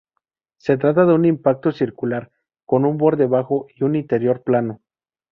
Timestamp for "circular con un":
1.71-2.97